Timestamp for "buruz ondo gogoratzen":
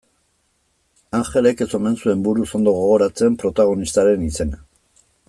2.29-3.39